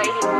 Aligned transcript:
waiting 0.00 0.39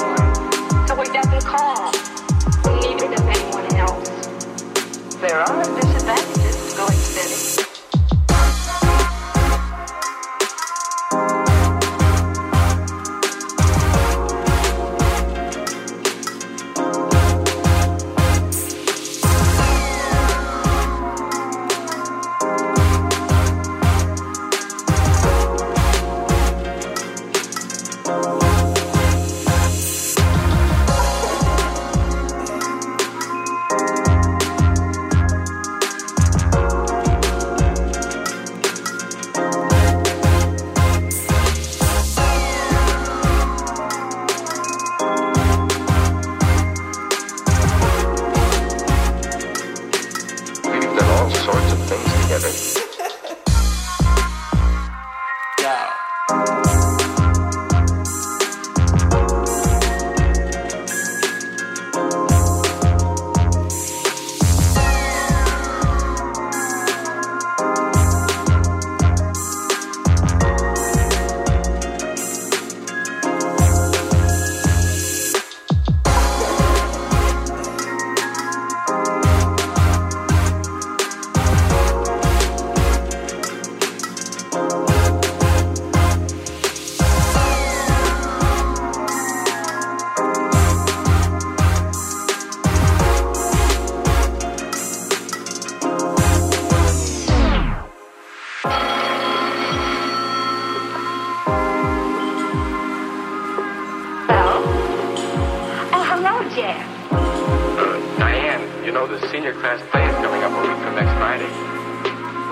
know 109.00 109.06
the 109.06 109.28
senior 109.28 109.54
class 109.54 109.80
play 109.90 110.06
is 110.06 110.14
coming 110.16 110.42
up 110.42 110.52
a 110.52 110.60
week 110.60 110.76
from 110.84 110.94
next 110.94 111.12
Friday. 111.16 111.48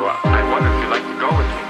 Well, 0.00 0.16
I 0.24 0.41
wonder 0.50 0.72
if 0.72 0.80
you'd 0.80 0.88
like 0.88 1.02
to 1.02 1.20
go 1.20 1.28
with 1.36 1.46
me. 1.46 1.62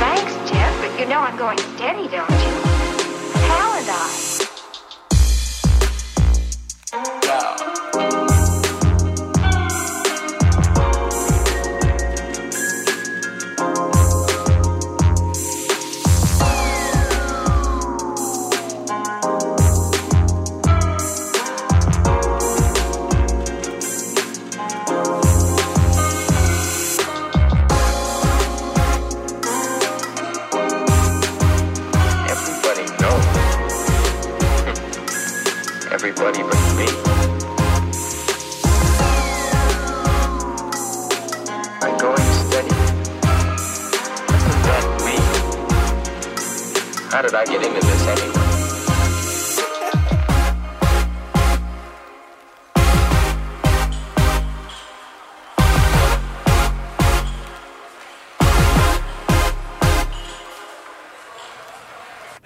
Thanks, 0.00 0.32
Jeff, 0.50 0.72
but 0.80 0.98
you 0.98 1.06
know 1.06 1.20
I'm 1.20 1.36
going 1.36 1.58
steady, 1.58 2.08
don't 2.08 2.30
you? 2.30 2.67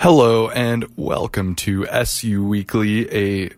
Hello 0.03 0.51
and 0.51 0.85
welcome 0.97 1.55
to 1.55 1.87
SU 1.87 2.45
Weekly, 2.45 3.09
a 3.15 3.51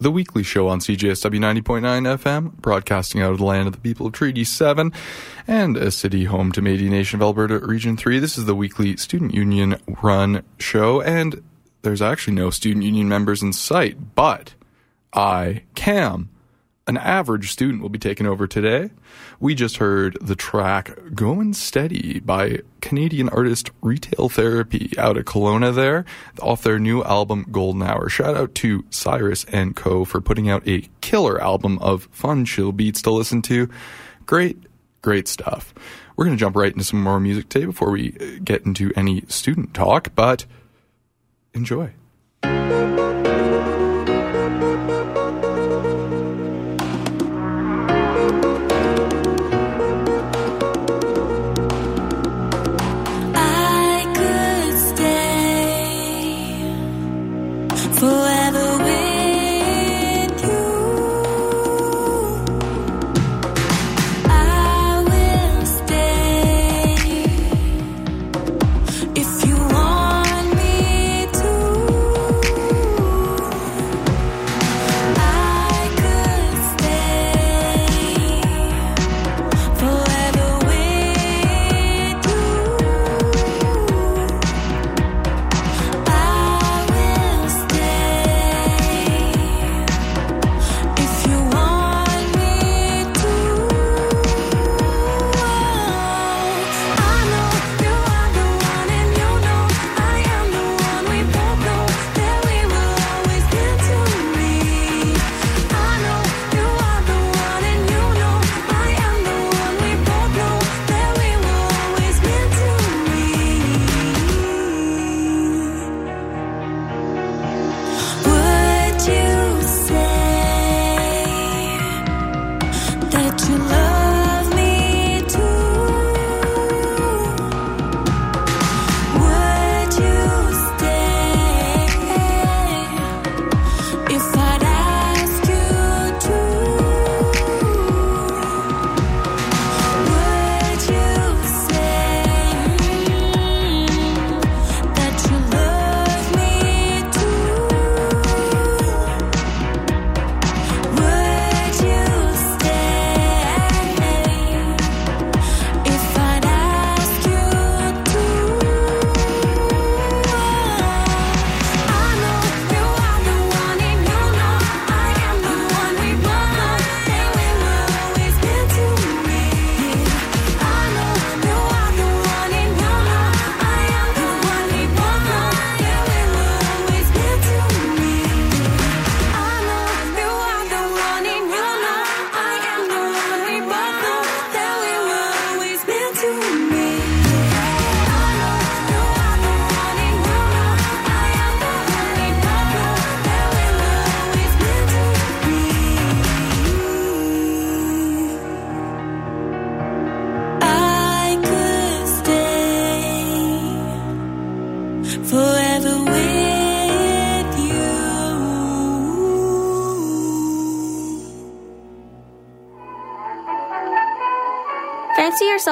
the 0.00 0.10
weekly 0.10 0.42
show 0.42 0.68
on 0.68 0.78
CJSW 0.78 1.38
90.9 1.62 1.82
FM, 2.16 2.56
broadcasting 2.62 3.20
out 3.20 3.32
of 3.32 3.36
the 3.36 3.44
land 3.44 3.66
of 3.66 3.74
the 3.74 3.78
people 3.78 4.06
of 4.06 4.14
Treaty 4.14 4.42
7 4.42 4.90
and 5.46 5.76
a 5.76 5.90
city 5.90 6.24
home 6.24 6.50
to 6.52 6.62
Métis 6.62 6.88
Nation 6.88 7.20
of 7.20 7.22
Alberta 7.22 7.58
Region 7.58 7.98
3. 7.98 8.18
This 8.20 8.38
is 8.38 8.46
the 8.46 8.54
weekly 8.54 8.96
student 8.96 9.34
union 9.34 9.76
run 10.02 10.42
show 10.58 11.02
and 11.02 11.42
there's 11.82 12.00
actually 12.00 12.36
no 12.36 12.48
student 12.48 12.86
union 12.86 13.06
members 13.06 13.42
in 13.42 13.52
sight, 13.52 14.14
but 14.14 14.54
I, 15.12 15.64
Cam, 15.74 16.30
an 16.86 16.96
average 16.96 17.50
student 17.50 17.80
will 17.80 17.88
be 17.88 17.98
taking 17.98 18.26
over 18.26 18.46
today. 18.46 18.90
We 19.38 19.54
just 19.54 19.76
heard 19.76 20.16
the 20.20 20.34
track 20.34 20.98
Going 21.14 21.52
Steady 21.52 22.20
by 22.20 22.60
Canadian 22.80 23.28
artist 23.28 23.70
Retail 23.80 24.28
Therapy 24.28 24.92
out 24.98 25.16
of 25.16 25.24
Kelowna 25.24 25.74
there 25.74 26.04
off 26.40 26.62
their 26.62 26.78
new 26.78 27.02
album 27.04 27.46
Golden 27.50 27.82
Hour. 27.82 28.08
Shout 28.08 28.36
out 28.36 28.54
to 28.56 28.84
Cyrus 28.90 29.44
and 29.44 29.76
Co 29.76 30.04
for 30.04 30.20
putting 30.20 30.50
out 30.50 30.66
a 30.66 30.88
killer 31.00 31.40
album 31.40 31.78
of 31.78 32.08
fun 32.10 32.44
chill 32.44 32.72
beats 32.72 33.02
to 33.02 33.10
listen 33.10 33.42
to. 33.42 33.68
Great, 34.26 34.58
great 35.02 35.28
stuff. 35.28 35.72
We're 36.16 36.24
going 36.24 36.36
to 36.36 36.40
jump 36.40 36.56
right 36.56 36.72
into 36.72 36.84
some 36.84 37.02
more 37.02 37.20
music 37.20 37.48
today 37.48 37.66
before 37.66 37.90
we 37.90 38.16
uh, 38.20 38.40
get 38.44 38.66
into 38.66 38.92
any 38.96 39.22
student 39.28 39.72
talk, 39.72 40.14
but 40.14 40.46
enjoy. 41.54 41.94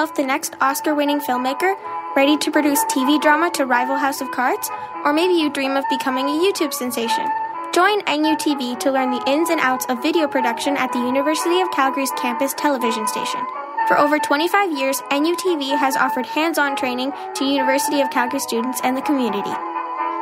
Yourself 0.01 0.17
the 0.17 0.25
next 0.25 0.57
Oscar 0.63 0.95
winning 0.95 1.21
filmmaker, 1.21 1.77
ready 2.17 2.35
to 2.39 2.51
produce 2.51 2.83
TV 2.85 3.21
drama 3.21 3.51
to 3.51 3.67
rival 3.67 3.97
House 3.97 4.23
of 4.23 4.31
Cards? 4.31 4.71
Or 5.05 5.13
maybe 5.13 5.35
you 5.35 5.53
dream 5.53 5.77
of 5.77 5.85
becoming 5.91 6.25
a 6.25 6.41
YouTube 6.41 6.73
sensation. 6.73 7.29
Join 7.75 8.01
NUTV 8.05 8.81
to 8.81 8.91
learn 8.91 9.11
the 9.11 9.23
ins 9.27 9.51
and 9.51 9.61
outs 9.61 9.85
of 9.91 10.01
video 10.03 10.27
production 10.27 10.75
at 10.79 10.91
the 10.95 11.01
University 11.01 11.61
of 11.61 11.71
Calgary's 11.73 12.11
campus 12.13 12.55
television 12.55 13.07
station. 13.09 13.45
For 13.89 13.99
over 13.99 14.19
25 14.19 14.73
years, 14.73 15.03
NUTV 15.13 15.77
has 15.77 15.97
offered 15.97 16.25
hands 16.25 16.57
on 16.57 16.77
training 16.77 17.13
to 17.35 17.45
University 17.45 18.01
of 18.01 18.11
Calgary 18.11 18.41
students 18.41 18.81
and 18.83 18.97
the 18.97 19.03
community. 19.03 19.53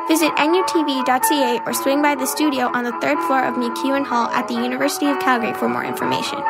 Visit 0.09 0.35
nutv.ca 0.35 1.61
or 1.65 1.73
swing 1.73 2.01
by 2.01 2.15
the 2.15 2.27
studio 2.27 2.69
on 2.73 2.83
the 2.83 2.99
third 2.99 3.17
floor 3.27 3.45
of 3.45 3.55
MacEwan 3.55 4.03
Hall 4.03 4.27
at 4.31 4.49
the 4.49 4.55
University 4.55 5.05
of 5.05 5.21
Calgary 5.21 5.53
for 5.53 5.69
more 5.69 5.85
information. 5.85 6.43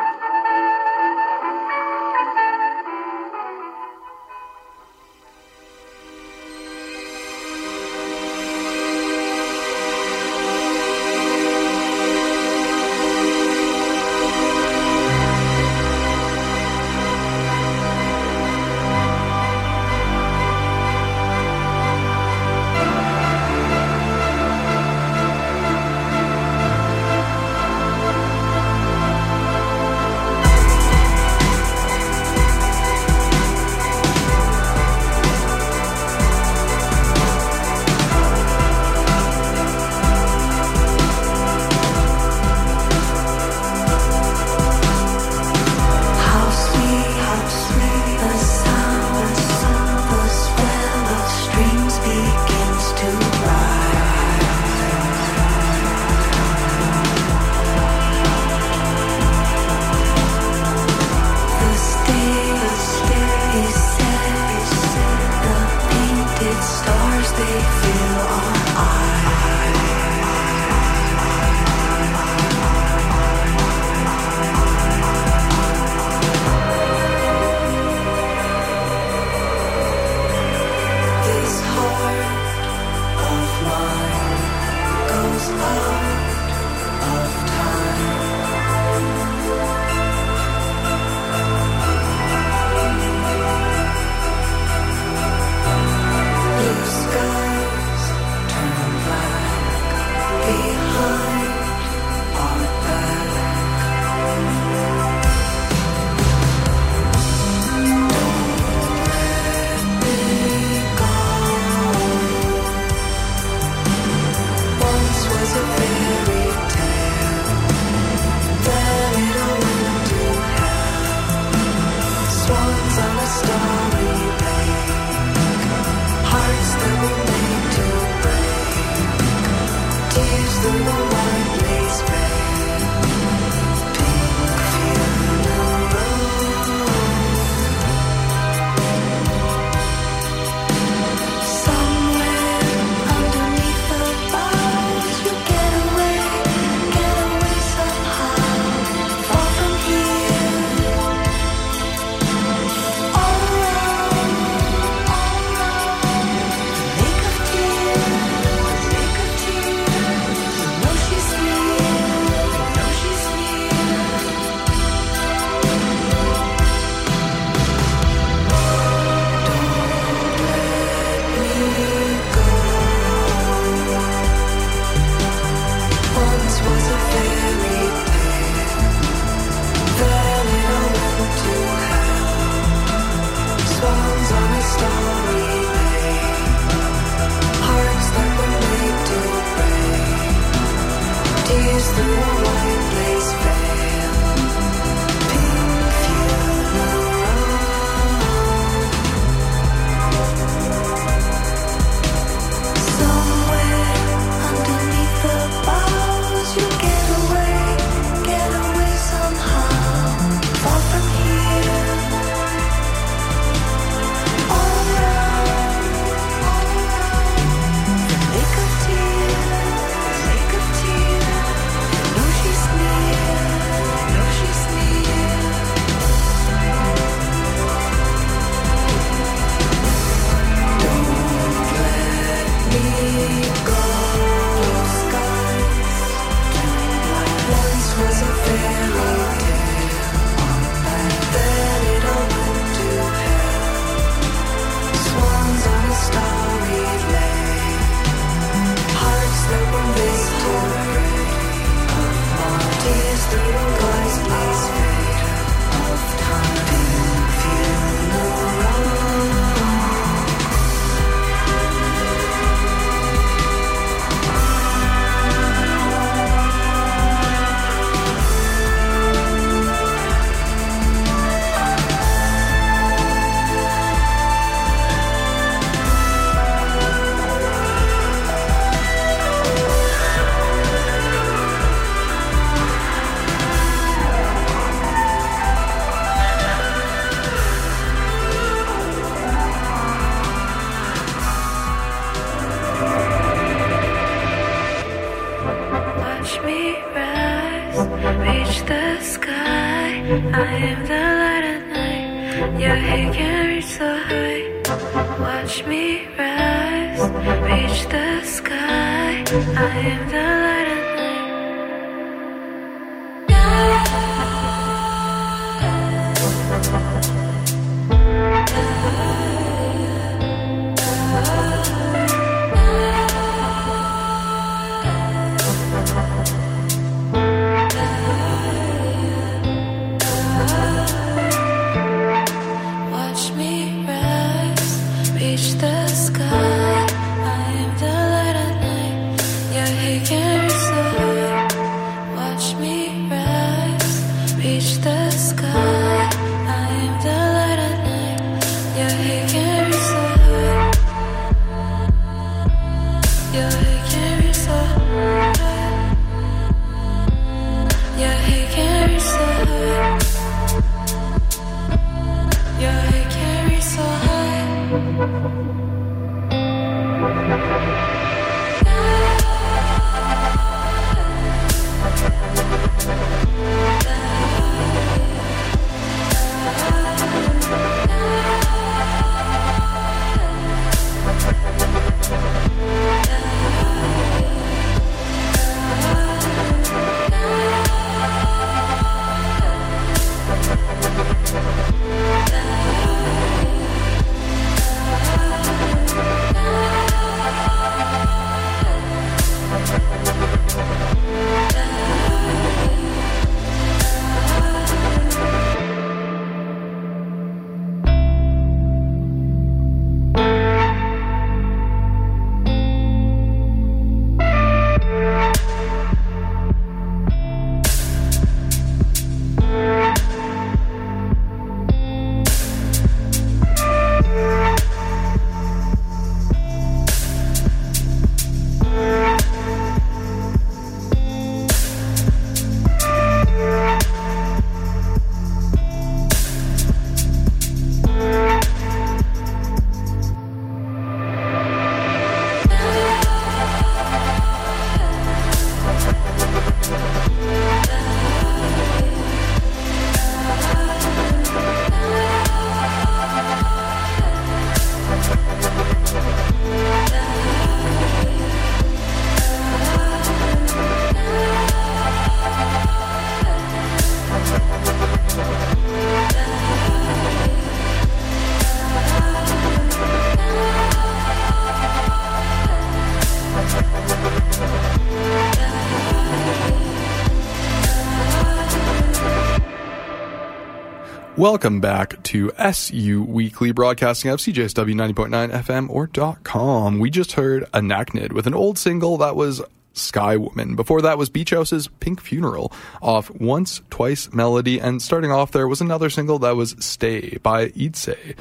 Welcome 481.19 481.59
back 481.59 482.01
to 482.03 482.31
SU 482.37 483.03
Weekly, 483.03 483.51
broadcasting 483.51 484.09
of 484.09 484.21
CJSW 484.21 484.73
90.9 484.73 485.33
FM 485.43 485.69
or 485.69 485.85
.com. 486.23 486.79
We 486.79 486.89
just 486.89 487.11
heard 487.11 487.43
Anachnid 487.51 488.13
with 488.13 488.25
an 488.25 488.33
old 488.33 488.57
single 488.57 488.95
that 488.99 489.17
was 489.17 489.41
Sky 489.73 490.15
Woman. 490.15 490.55
Before 490.55 490.81
that 490.81 490.97
was 490.97 491.09
Beach 491.09 491.31
House's 491.31 491.67
Pink 491.81 491.99
Funeral 491.99 492.53
off 492.81 493.11
Once, 493.11 493.61
Twice 493.69 494.13
Melody. 494.13 494.61
And 494.61 494.81
starting 494.81 495.11
off 495.11 495.33
there 495.33 495.45
was 495.45 495.59
another 495.59 495.89
single 495.89 496.19
that 496.19 496.37
was 496.37 496.55
Stay 496.59 497.17
by 497.17 497.49
Idse. 497.49 498.15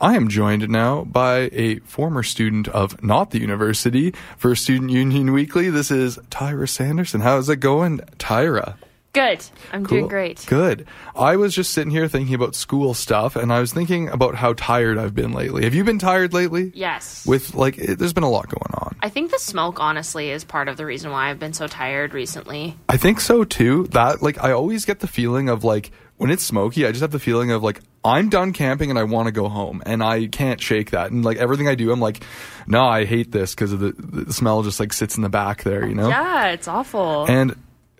I 0.00 0.16
am 0.16 0.28
joined 0.28 0.70
now 0.70 1.04
by 1.04 1.50
a 1.52 1.80
former 1.80 2.22
student 2.22 2.68
of 2.68 3.02
not 3.04 3.32
the 3.32 3.38
university 3.38 4.14
for 4.38 4.56
Student 4.56 4.92
Union 4.92 5.34
Weekly. 5.34 5.68
This 5.68 5.90
is 5.90 6.16
Tyra 6.30 6.70
Sanderson. 6.70 7.20
How's 7.20 7.50
it 7.50 7.56
going, 7.56 7.98
Tyra? 8.16 8.76
Good. 9.12 9.44
I'm 9.72 9.84
doing 9.84 10.08
great. 10.08 10.44
Good. 10.46 10.86
I 11.14 11.36
was 11.36 11.54
just 11.54 11.72
sitting 11.72 11.90
here 11.90 12.08
thinking 12.08 12.34
about 12.34 12.54
school 12.54 12.94
stuff, 12.94 13.36
and 13.36 13.52
I 13.52 13.60
was 13.60 13.70
thinking 13.72 14.08
about 14.08 14.34
how 14.34 14.54
tired 14.54 14.96
I've 14.96 15.14
been 15.14 15.32
lately. 15.32 15.64
Have 15.64 15.74
you 15.74 15.84
been 15.84 15.98
tired 15.98 16.32
lately? 16.32 16.72
Yes. 16.74 17.26
With 17.26 17.54
like, 17.54 17.76
it, 17.76 17.98
there's 17.98 18.14
been 18.14 18.22
a 18.22 18.30
lot 18.30 18.48
going 18.48 18.74
on. 18.74 18.96
I 19.00 19.10
think 19.10 19.30
the 19.30 19.38
smoke, 19.38 19.80
honestly, 19.80 20.30
is 20.30 20.44
part 20.44 20.68
of 20.68 20.78
the 20.78 20.86
reason 20.86 21.10
why 21.10 21.28
I've 21.28 21.38
been 21.38 21.52
so 21.52 21.66
tired 21.66 22.14
recently. 22.14 22.76
I 22.88 22.96
think 22.96 23.20
so 23.20 23.44
too. 23.44 23.86
That 23.88 24.22
like, 24.22 24.42
I 24.42 24.52
always 24.52 24.86
get 24.86 25.00
the 25.00 25.08
feeling 25.08 25.50
of 25.50 25.62
like 25.62 25.90
when 26.16 26.30
it's 26.30 26.44
smoky, 26.44 26.86
I 26.86 26.90
just 26.90 27.02
have 27.02 27.10
the 27.10 27.18
feeling 27.18 27.50
of 27.50 27.62
like 27.62 27.80
I'm 28.04 28.30
done 28.30 28.52
camping 28.52 28.88
and 28.88 28.98
I 28.98 29.02
want 29.02 29.26
to 29.26 29.32
go 29.32 29.48
home, 29.48 29.82
and 29.84 30.02
I 30.02 30.26
can't 30.26 30.60
shake 30.60 30.92
that. 30.92 31.10
And 31.10 31.22
like 31.22 31.36
everything 31.36 31.68
I 31.68 31.74
do, 31.74 31.92
I'm 31.92 32.00
like, 32.00 32.24
no, 32.66 32.84
I 32.84 33.04
hate 33.04 33.30
this 33.30 33.54
because 33.54 33.72
of 33.72 33.80
the, 33.80 33.92
the 33.92 34.32
smell 34.32 34.62
just 34.62 34.80
like 34.80 34.92
sits 34.92 35.16
in 35.16 35.22
the 35.22 35.28
back 35.28 35.64
there, 35.64 35.86
you 35.86 35.94
know. 35.94 36.08
Yeah, 36.08 36.48
it's 36.48 36.68
awful. 36.68 37.26
And 37.26 37.56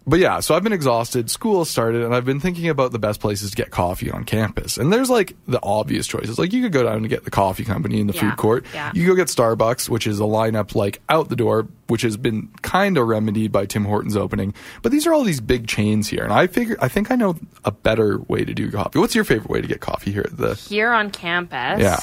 but 0.07 0.19
yeah, 0.19 0.41
so 0.41 0.55
I've 0.55 0.63
been 0.63 0.73
exhausted. 0.73 1.31
School 1.31 1.65
started, 1.65 2.03
and 2.03 2.15
I've 2.15 2.25
been 2.25 2.41
thinking 2.41 2.69
about 2.69 2.93
the 2.93 2.99
best 2.99 3.21
places 3.21 3.51
to 3.51 3.57
get 3.57 3.71
coffee 3.71 4.11
on 4.11 4.25
campus. 4.25 4.77
And 4.77 4.93
there's 4.93 5.11
like 5.11 5.35
the 5.47 5.61
obvious 5.63 6.07
choices. 6.07 6.39
Like 6.39 6.53
you 6.53 6.63
could 6.63 6.73
go 6.73 6.83
down 6.83 6.97
and 6.97 7.09
get 7.09 7.25
the 7.25 7.31
coffee 7.31 7.65
company 7.65 8.01
in 8.01 8.07
the 8.07 8.13
Yeah, 8.15 8.21
food 8.31 8.37
court. 8.37 8.67
yeah. 8.75 8.91
You 8.95 9.07
go 9.07 9.15
get 9.15 9.29
Starbucks, 9.29 9.89
which 9.89 10.07
is 10.07 10.19
a 10.21 10.25
lineup 10.25 10.75
like 10.75 11.01
out 11.09 11.29
the 11.29 11.37
door, 11.37 11.67
which 11.87 12.03
has 12.03 12.17
been 12.17 12.49
kind 12.63 12.99
of 12.99 13.07
remedied 13.07 13.53
by 13.53 13.67
Tim 13.67 13.85
Hortons 13.85 14.17
opening. 14.17 14.55
But 14.83 14.93
these 14.93 15.07
are 15.07 15.13
all 15.13 15.25
these 15.25 15.41
big 15.41 15.67
chains 15.69 16.09
here, 16.09 16.25
and 16.25 16.33
I 16.33 16.47
figure 16.47 16.77
I 16.81 16.89
think 16.89 17.11
I 17.11 17.17
know 17.17 17.37
a 17.65 17.71
better 17.71 18.19
way 18.19 18.45
to 18.45 18.55
do 18.55 18.71
coffee. 18.71 18.99
What's 18.99 19.15
your 19.15 19.25
favorite 19.25 19.51
way 19.51 19.61
to 19.61 19.69
get 19.69 19.81
coffee 19.81 20.13
here 20.13 20.23
at 20.25 20.37
the? 20.37 20.55
here 20.55 20.93
on 20.93 21.11
campus. 21.11 21.81
Yeah. 21.81 21.99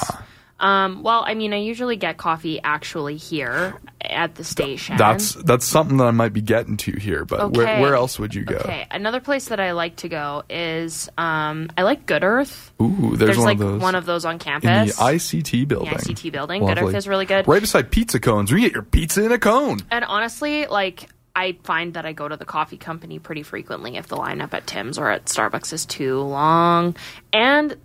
Um, 0.60 1.02
well, 1.02 1.24
I 1.26 1.34
mean, 1.34 1.52
I 1.54 1.56
usually 1.56 1.96
get 1.96 2.18
coffee 2.18 2.60
actually 2.62 3.16
here 3.16 3.74
at 4.02 4.34
the 4.34 4.44
station. 4.44 4.96
That's 4.98 5.34
that's 5.34 5.64
something 5.64 5.96
that 5.96 6.04
I 6.04 6.10
might 6.10 6.32
be 6.34 6.42
getting 6.42 6.76
to 6.78 6.92
here. 6.92 7.24
But 7.24 7.52
where 7.52 7.66
Okay. 7.66 7.80
where 7.80 7.94
else 7.94 8.18
would 8.18 8.34
you 8.34 8.44
go? 8.44 8.56
Okay. 8.56 8.86
Another 8.90 9.20
place 9.20 9.46
that 9.46 9.58
I 9.58 9.72
like 9.72 9.96
to 9.96 10.08
go 10.10 10.42
is 10.50 11.08
um, 11.16 11.70
I 11.78 11.82
like 11.82 12.04
Good 12.06 12.22
Earth. 12.22 12.72
Ooh, 12.80 13.16
there's, 13.16 13.38
one 13.38 13.46
like 13.46 13.54
of 13.54 13.60
those. 13.60 13.80
one 13.82 13.94
of 13.94 14.04
those 14.06 14.24
on 14.24 14.34
in 14.34 14.38
the. 14.38 14.92
ICT 14.98 15.66
building. 15.66 15.90
The 15.94 15.96
ICT 15.98 16.30
building. 16.32 16.60
Good 16.62 16.72
Earth 16.78 16.84
Lovely. 16.84 16.96
is 16.96 17.08
really 17.08 17.26
good. 17.26 17.48
Right 17.48 17.60
beside 17.60 17.90
pizza 17.90 18.20
cones. 18.20 18.52
We 18.52 18.60
get 18.60 18.72
your 18.72 18.82
pizza 18.82 19.24
in 19.24 19.32
a 19.32 19.38
cone. 19.38 19.78
And 19.90 20.04
honestly, 20.04 20.66
like 20.66 21.08
I 21.34 21.56
find 21.64 21.94
that 21.94 22.04
I 22.04 22.12
go 22.12 22.28
to 22.28 22.36
the 22.36 22.44
coffee 22.44 22.76
company 22.76 23.18
pretty 23.18 23.42
frequently 23.42 23.96
if 23.96 24.08
the 24.08 24.16
lineup 24.16 24.52
at 24.52 24.66
Tim's 24.66 24.98
or 24.98 25.10
at 25.10 25.24
Starbucks 25.26 25.72
is 25.72 25.86
too 25.86 26.20
long. 26.20 26.96
And 27.32 27.76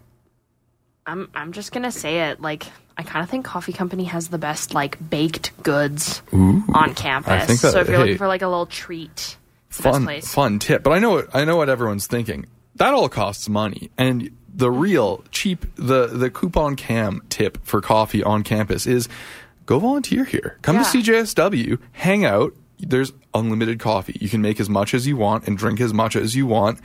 I'm 1.07 1.29
I'm 1.35 1.51
just 1.51 1.71
gonna 1.71 1.91
say 1.91 2.29
it, 2.29 2.41
like 2.41 2.65
I 2.97 3.03
kind 3.03 3.23
of 3.23 3.29
think 3.29 3.45
coffee 3.45 3.73
company 3.73 4.05
has 4.05 4.29
the 4.29 4.37
best 4.37 4.73
like 4.73 4.97
baked 5.09 5.51
goods 5.63 6.21
on 6.31 6.93
campus. 6.95 7.31
I 7.31 7.45
think 7.45 7.61
that- 7.61 7.71
so 7.73 7.79
if 7.79 7.87
you're 7.87 7.97
hey. 7.97 8.01
looking 8.03 8.17
for 8.17 8.27
like 8.27 8.41
a 8.41 8.47
little 8.47 8.65
treat, 8.65 9.37
It's 9.69 9.77
the 9.77 9.83
best 9.83 9.95
fun 9.95 10.03
place. 10.05 10.33
fun 10.33 10.59
tip. 10.59 10.83
But 10.83 10.91
I 10.93 10.99
know 10.99 11.11
what 11.11 11.35
I 11.35 11.45
know 11.45 11.57
what 11.57 11.69
everyone's 11.69 12.07
thinking. 12.07 12.45
That 12.75 12.93
all 12.93 13.07
costs 13.09 13.47
money, 13.47 13.89
and 13.97 14.31
the 14.53 14.71
real 14.71 15.23
cheap 15.31 15.65
the 15.75 16.07
the 16.07 16.29
coupon 16.29 16.75
cam 16.75 17.21
tip 17.29 17.59
for 17.65 17.81
coffee 17.81 18.23
on 18.23 18.43
campus 18.43 18.87
is 18.87 19.07
go 19.65 19.79
volunteer 19.79 20.23
here. 20.25 20.57
Come 20.61 20.77
Yeah. 20.77 20.83
to 20.83 20.97
CJSW, 21.01 21.77
hang 21.91 22.25
out. 22.25 22.53
There's 22.79 23.13
unlimited 23.33 23.79
coffee. 23.79 24.17
You 24.19 24.27
can 24.29 24.41
make 24.41 24.59
as 24.59 24.69
much 24.69 24.93
as 24.93 25.07
you 25.07 25.15
want 25.17 25.47
and 25.47 25.57
drink 25.57 25.79
as 25.79 25.93
much 25.93 26.15
as 26.15 26.35
you 26.35 26.45
want. 26.45 26.79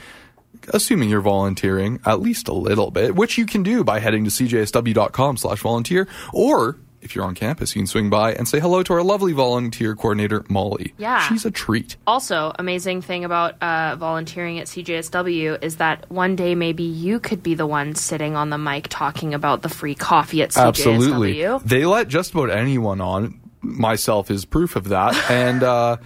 Assuming 0.68 1.08
you're 1.08 1.20
volunteering 1.20 2.00
at 2.04 2.20
least 2.20 2.48
a 2.48 2.54
little 2.54 2.90
bit, 2.90 3.14
which 3.14 3.38
you 3.38 3.46
can 3.46 3.62
do 3.62 3.82
by 3.84 3.98
heading 4.00 4.24
to 4.24 4.30
cjsw.com 4.30 5.36
slash 5.36 5.60
volunteer, 5.60 6.06
or 6.32 6.76
if 7.02 7.14
you're 7.14 7.24
on 7.24 7.34
campus, 7.34 7.74
you 7.74 7.80
can 7.80 7.86
swing 7.86 8.10
by 8.10 8.32
and 8.34 8.46
say 8.46 8.60
hello 8.60 8.82
to 8.82 8.92
our 8.92 9.02
lovely 9.02 9.32
volunteer 9.32 9.94
coordinator, 9.96 10.44
Molly. 10.48 10.92
Yeah. 10.98 11.26
She's 11.28 11.44
a 11.44 11.50
treat. 11.50 11.96
Also, 12.06 12.52
amazing 12.58 13.02
thing 13.02 13.24
about 13.24 13.60
uh, 13.62 13.96
volunteering 13.96 14.58
at 14.58 14.66
CJSW 14.66 15.62
is 15.62 15.76
that 15.76 16.10
one 16.10 16.36
day 16.36 16.54
maybe 16.54 16.82
you 16.82 17.18
could 17.18 17.42
be 17.42 17.54
the 17.54 17.66
one 17.66 17.94
sitting 17.94 18.36
on 18.36 18.50
the 18.50 18.58
mic 18.58 18.88
talking 18.88 19.34
about 19.34 19.62
the 19.62 19.68
free 19.68 19.94
coffee 19.94 20.42
at 20.42 20.50
CJSW. 20.50 20.68
Absolutely. 20.68 21.58
They 21.64 21.86
let 21.86 22.08
just 22.08 22.32
about 22.32 22.50
anyone 22.50 23.00
on. 23.00 23.40
Myself 23.62 24.30
is 24.30 24.44
proof 24.44 24.76
of 24.76 24.88
that. 24.88 25.14
And 25.30 25.62
uh 25.62 25.96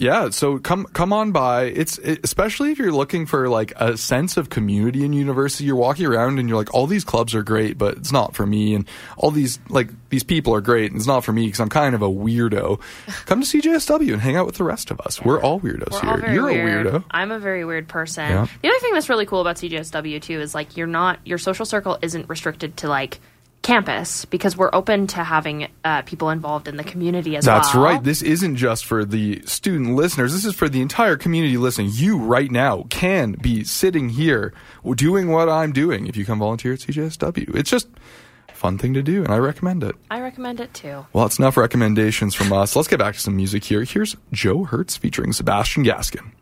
yeah, 0.00 0.30
so 0.30 0.58
come 0.58 0.86
come 0.86 1.12
on 1.12 1.30
by. 1.30 1.64
It's 1.64 1.98
it, 1.98 2.20
especially 2.24 2.70
if 2.72 2.78
you're 2.78 2.90
looking 2.90 3.26
for 3.26 3.50
like 3.50 3.74
a 3.76 3.98
sense 3.98 4.38
of 4.38 4.48
community 4.48 5.04
in 5.04 5.12
university. 5.12 5.64
You're 5.64 5.76
walking 5.76 6.06
around 6.06 6.38
and 6.38 6.48
you're 6.48 6.56
like, 6.56 6.72
all 6.72 6.86
these 6.86 7.04
clubs 7.04 7.34
are 7.34 7.42
great, 7.42 7.76
but 7.76 7.98
it's 7.98 8.10
not 8.10 8.34
for 8.34 8.46
me. 8.46 8.74
And 8.74 8.88
all 9.18 9.30
these 9.30 9.58
like 9.68 9.90
these 10.08 10.22
people 10.24 10.54
are 10.54 10.62
great, 10.62 10.90
and 10.90 10.96
it's 10.98 11.06
not 11.06 11.22
for 11.22 11.32
me 11.32 11.44
because 11.44 11.60
I'm 11.60 11.68
kind 11.68 11.94
of 11.94 12.00
a 12.00 12.08
weirdo. 12.08 12.80
Come 13.26 13.42
to 13.42 13.46
CJSW 13.46 14.14
and 14.14 14.22
hang 14.22 14.36
out 14.36 14.46
with 14.46 14.54
the 14.54 14.64
rest 14.64 14.90
of 14.90 15.00
us. 15.02 15.20
We're 15.20 15.40
all 15.42 15.60
weirdos 15.60 15.92
We're 15.92 16.00
here. 16.00 16.10
all 16.10 16.32
you're 16.34 16.44
weird. 16.44 16.86
a 16.86 16.90
weirdo. 16.92 17.04
I'm 17.10 17.30
a 17.30 17.38
very 17.38 17.66
weird 17.66 17.86
person. 17.86 18.26
Yeah. 18.26 18.46
The 18.62 18.68
other 18.68 18.78
thing 18.78 18.94
that's 18.94 19.10
really 19.10 19.26
cool 19.26 19.42
about 19.42 19.56
CJSW 19.56 20.22
too 20.22 20.40
is 20.40 20.54
like 20.54 20.78
you're 20.78 20.86
not 20.86 21.18
your 21.26 21.36
social 21.36 21.66
circle 21.66 21.98
isn't 22.00 22.26
restricted 22.26 22.78
to 22.78 22.88
like 22.88 23.20
campus 23.62 24.24
because 24.24 24.56
we're 24.56 24.70
open 24.72 25.06
to 25.08 25.22
having 25.22 25.68
uh, 25.84 26.02
people 26.02 26.30
involved 26.30 26.66
in 26.66 26.76
the 26.76 26.84
community 26.84 27.36
as 27.36 27.44
That's 27.44 27.74
well. 27.74 27.84
That's 27.84 27.94
right. 27.94 28.02
This 28.02 28.22
isn't 28.22 28.56
just 28.56 28.84
for 28.84 29.04
the 29.04 29.42
student 29.44 29.94
listeners. 29.94 30.32
This 30.32 30.44
is 30.44 30.54
for 30.54 30.68
the 30.68 30.80
entire 30.80 31.16
community 31.16 31.56
listening. 31.56 31.90
You 31.92 32.18
right 32.18 32.50
now 32.50 32.84
can 32.90 33.32
be 33.32 33.64
sitting 33.64 34.10
here 34.10 34.54
doing 34.94 35.30
what 35.30 35.48
I'm 35.48 35.72
doing 35.72 36.06
if 36.06 36.16
you 36.16 36.24
come 36.24 36.38
volunteer 36.38 36.72
at 36.72 36.80
CJSW. 36.80 37.54
It's 37.54 37.70
just 37.70 37.88
a 38.48 38.54
fun 38.54 38.78
thing 38.78 38.94
to 38.94 39.02
do, 39.02 39.22
and 39.22 39.32
I 39.32 39.38
recommend 39.38 39.84
it. 39.84 39.94
I 40.10 40.20
recommend 40.20 40.60
it 40.60 40.72
too. 40.72 41.04
Well, 41.12 41.26
that's 41.26 41.38
enough 41.38 41.56
recommendations 41.56 42.34
from 42.34 42.52
us. 42.52 42.74
Let's 42.74 42.88
get 42.88 42.98
back 42.98 43.14
to 43.14 43.20
some 43.20 43.36
music 43.36 43.64
here. 43.64 43.84
Here's 43.84 44.16
Joe 44.32 44.64
Hertz 44.64 44.96
featuring 44.96 45.32
Sebastian 45.32 45.84
Gaskin. 45.84 46.32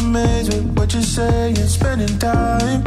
Amazed 0.00 0.52
with 0.52 0.78
what 0.78 0.92
you're 0.92 1.02
spending 1.66 2.18
time. 2.18 2.82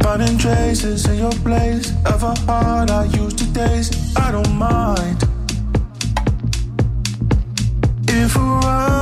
Finding 0.00 0.38
traces 0.38 1.06
in 1.06 1.18
your 1.18 1.32
place 1.44 1.92
of 2.04 2.22
a 2.22 2.34
heart 2.46 2.90
I 2.90 3.04
used 3.04 3.38
to 3.38 3.52
taste. 3.52 4.18
I 4.18 4.30
don't 4.32 4.52
mind. 4.54 5.22
If 8.08 8.36
we're 8.36 8.95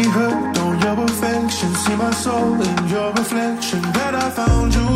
me 0.00 0.08
hooked 0.08 0.58
on 0.58 0.80
your 0.80 0.96
perfection. 0.96 1.74
See 1.74 1.96
my 1.96 2.10
soul 2.12 2.54
in 2.68 2.88
your 2.88 3.12
reflection. 3.12 3.82
That 3.96 4.14
I 4.14 4.26
found 4.40 4.70
you. 4.78 4.88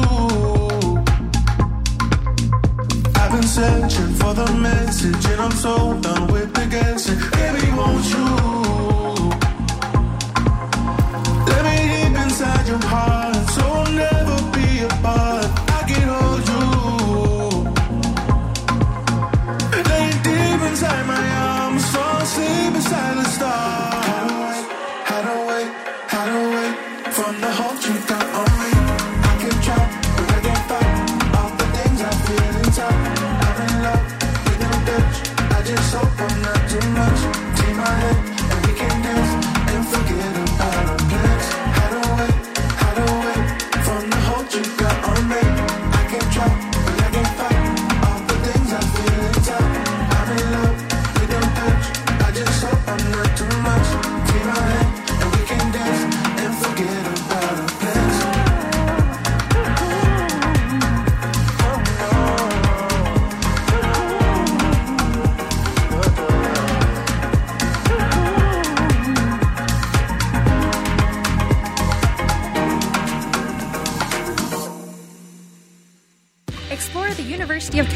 I've 3.21 3.33
been 3.35 3.49
searching 3.59 4.13
for 4.21 4.33
the 4.41 4.49
message, 4.69 5.25
and 5.33 5.41
I'm 5.41 5.57
so 5.67 5.75
done 6.01 6.27
with 6.33 6.51
the 6.55 6.67
guessing. 6.75 7.19
Baby, 7.37 7.67
won't 7.79 8.07
you 8.15 8.29
let 11.51 11.63
me 11.69 11.77
deep 11.93 12.17
inside 12.25 12.67
your 12.67 12.83
heart, 12.93 13.24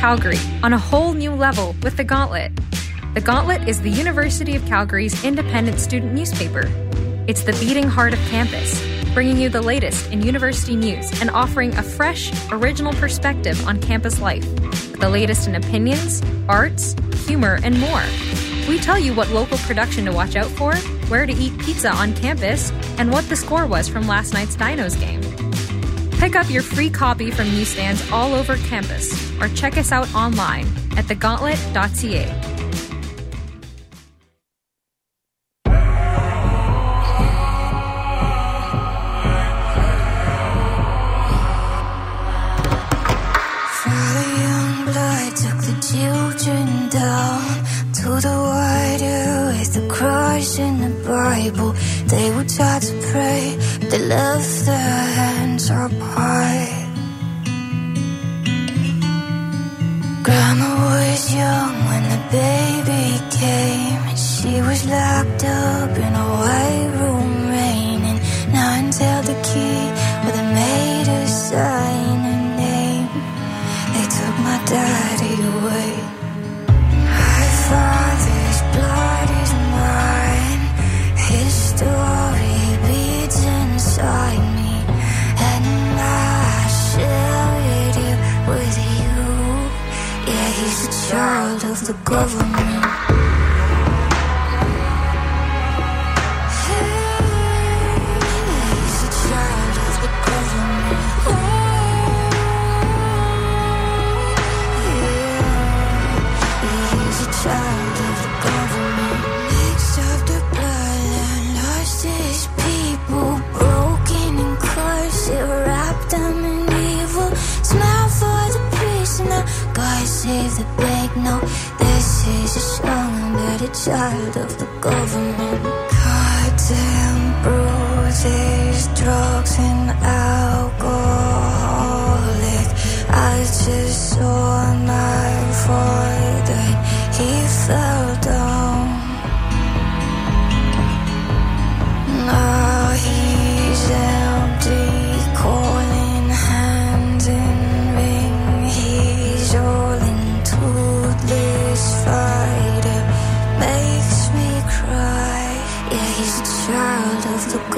Calgary 0.08 0.38
on 0.62 0.72
a 0.72 0.78
whole 0.78 1.12
new 1.12 1.34
level 1.34 1.76
with 1.82 1.98
The 1.98 2.02
Gauntlet. 2.02 2.50
The 3.12 3.20
Gauntlet 3.20 3.68
is 3.68 3.82
the 3.82 3.90
University 3.90 4.56
of 4.56 4.64
Calgary's 4.64 5.22
independent 5.22 5.78
student 5.78 6.14
newspaper. 6.14 6.62
It's 7.26 7.42
the 7.42 7.52
beating 7.60 7.86
heart 7.86 8.14
of 8.14 8.18
campus, 8.30 8.82
bringing 9.12 9.36
you 9.36 9.50
the 9.50 9.60
latest 9.60 10.10
in 10.10 10.22
university 10.22 10.76
news 10.76 11.20
and 11.20 11.28
offering 11.28 11.76
a 11.76 11.82
fresh, 11.82 12.32
original 12.50 12.94
perspective 12.94 13.62
on 13.66 13.82
campus 13.82 14.18
life 14.18 14.46
with 14.62 14.98
the 14.98 15.10
latest 15.10 15.46
in 15.46 15.56
opinions, 15.56 16.22
arts, 16.48 16.96
humor, 17.26 17.58
and 17.62 17.78
more. 17.78 18.02
We 18.66 18.78
tell 18.78 18.98
you 18.98 19.12
what 19.12 19.28
local 19.28 19.58
production 19.58 20.06
to 20.06 20.12
watch 20.12 20.36
out 20.36 20.50
for, 20.52 20.74
where 21.10 21.26
to 21.26 21.34
eat 21.34 21.58
pizza 21.58 21.92
on 21.92 22.14
campus, 22.14 22.70
and 22.96 23.12
what 23.12 23.28
the 23.28 23.36
score 23.36 23.66
was 23.66 23.90
from 23.90 24.06
last 24.06 24.32
night's 24.32 24.56
Dinos 24.56 24.98
game. 24.98 25.17
Pick 26.18 26.34
up 26.34 26.50
your 26.50 26.62
free 26.62 26.90
copy 26.90 27.30
from 27.30 27.46
newsstands 27.46 28.10
all 28.10 28.34
over 28.34 28.56
campus 28.56 29.32
or 29.40 29.48
check 29.50 29.78
us 29.78 29.92
out 29.92 30.12
online 30.16 30.66
at 30.96 31.04
thegauntlet.ca. 31.04 32.67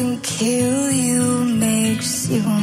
doesn't 0.00 0.22
kill 0.22 0.90
you 0.90 1.44
makes 1.44 2.30
you 2.30 2.59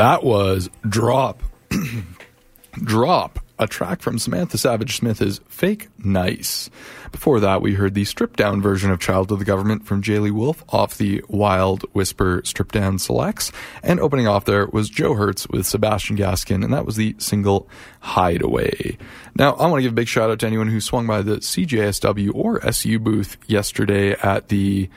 That 0.00 0.24
was 0.24 0.70
Drop. 0.88 1.42
Drop, 2.72 3.38
a 3.58 3.66
track 3.66 4.00
from 4.00 4.18
Samantha 4.18 4.56
Savage 4.56 4.96
Smith's 4.96 5.42
Fake 5.46 5.88
Nice. 5.98 6.70
Before 7.12 7.38
that, 7.40 7.60
we 7.60 7.74
heard 7.74 7.92
the 7.92 8.06
stripped 8.06 8.38
down 8.38 8.62
version 8.62 8.90
of 8.90 8.98
Child 8.98 9.30
of 9.30 9.40
the 9.40 9.44
Government 9.44 9.84
from 9.84 10.00
Jayli 10.00 10.30
Wolf 10.30 10.64
off 10.70 10.96
the 10.96 11.22
Wild 11.28 11.82
Whisper 11.92 12.40
stripped 12.46 12.72
down 12.72 12.98
selects. 12.98 13.52
And 13.82 14.00
opening 14.00 14.26
off 14.26 14.46
there 14.46 14.64
was 14.68 14.88
Joe 14.88 15.12
Hertz 15.12 15.46
with 15.48 15.66
Sebastian 15.66 16.16
Gaskin, 16.16 16.64
and 16.64 16.72
that 16.72 16.86
was 16.86 16.96
the 16.96 17.14
single 17.18 17.68
Hideaway. 18.00 18.96
Now, 19.36 19.52
I 19.52 19.66
want 19.66 19.80
to 19.80 19.82
give 19.82 19.92
a 19.92 19.96
big 19.96 20.08
shout 20.08 20.30
out 20.30 20.38
to 20.38 20.46
anyone 20.46 20.68
who 20.68 20.80
swung 20.80 21.06
by 21.06 21.20
the 21.20 21.36
CJSW 21.36 22.34
or 22.34 22.64
SU 22.66 22.98
booth 23.00 23.36
yesterday 23.46 24.12
at 24.12 24.48
the 24.48 24.88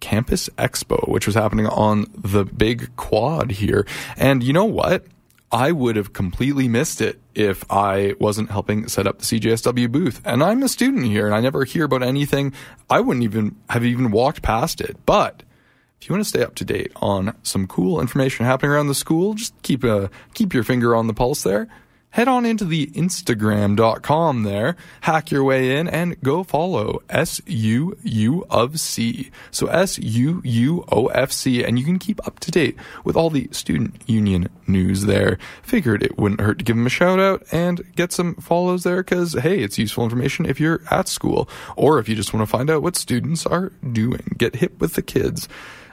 Campus 0.00 0.48
Expo, 0.58 1.08
which 1.08 1.26
was 1.26 1.34
happening 1.34 1.66
on 1.66 2.06
the 2.16 2.44
big 2.44 2.94
quad 2.96 3.52
here. 3.52 3.86
And 4.16 4.42
you 4.42 4.52
know 4.52 4.64
what? 4.64 5.06
I 5.52 5.72
would 5.72 5.96
have 5.96 6.12
completely 6.12 6.68
missed 6.68 7.00
it 7.00 7.20
if 7.34 7.64
I 7.70 8.14
wasn't 8.20 8.50
helping 8.50 8.86
set 8.86 9.06
up 9.06 9.18
the 9.18 9.24
CJSW 9.24 9.90
booth. 9.90 10.20
And 10.24 10.44
I'm 10.44 10.62
a 10.62 10.68
student 10.68 11.06
here 11.06 11.26
and 11.26 11.34
I 11.34 11.40
never 11.40 11.64
hear 11.64 11.84
about 11.84 12.02
anything. 12.02 12.52
I 12.88 13.00
wouldn't 13.00 13.24
even 13.24 13.56
have 13.68 13.84
even 13.84 14.12
walked 14.12 14.42
past 14.42 14.80
it. 14.80 14.96
But 15.06 15.42
if 16.00 16.08
you 16.08 16.14
want 16.14 16.24
to 16.24 16.28
stay 16.28 16.42
up 16.42 16.54
to 16.56 16.64
date 16.64 16.92
on 16.96 17.36
some 17.42 17.66
cool 17.66 18.00
information 18.00 18.46
happening 18.46 18.70
around 18.70 18.86
the 18.86 18.94
school, 18.94 19.34
just 19.34 19.60
keep 19.62 19.82
a 19.82 20.08
keep 20.34 20.54
your 20.54 20.62
finger 20.62 20.94
on 20.94 21.08
the 21.08 21.14
pulse 21.14 21.42
there 21.42 21.68
head 22.10 22.28
on 22.28 22.44
into 22.44 22.64
the 22.64 22.88
Instagram.com 22.88 24.42
there, 24.42 24.76
hack 25.02 25.30
your 25.30 25.44
way 25.44 25.76
in, 25.76 25.88
and 25.88 26.20
go 26.22 26.42
follow 26.42 27.02
SUU 27.08 28.46
of 28.50 28.80
C. 28.80 29.30
So 29.50 29.66
S-U-U-O-F-C, 29.68 31.64
and 31.64 31.78
you 31.78 31.84
can 31.84 31.98
keep 31.98 32.26
up 32.26 32.40
to 32.40 32.50
date 32.50 32.76
with 33.04 33.16
all 33.16 33.30
the 33.30 33.48
student 33.52 33.94
union 34.06 34.48
news 34.66 35.04
there. 35.04 35.38
Figured 35.62 36.02
it 36.02 36.18
wouldn't 36.18 36.40
hurt 36.40 36.58
to 36.58 36.64
give 36.64 36.76
them 36.76 36.86
a 36.86 36.90
shout 36.90 37.20
out 37.20 37.44
and 37.52 37.82
get 37.94 38.12
some 38.12 38.34
follows 38.36 38.82
there, 38.82 39.02
because 39.02 39.34
hey, 39.34 39.60
it's 39.60 39.78
useful 39.78 40.04
information 40.04 40.46
if 40.46 40.58
you're 40.60 40.82
at 40.90 41.08
school, 41.08 41.48
or 41.76 41.98
if 41.98 42.08
you 42.08 42.16
just 42.16 42.34
want 42.34 42.42
to 42.42 42.50
find 42.50 42.70
out 42.70 42.82
what 42.82 42.96
students 42.96 43.46
are 43.46 43.72
doing. 43.92 44.34
Get 44.36 44.56
hip 44.56 44.80
with 44.80 44.94
the 44.94 45.02
kids. 45.02 45.48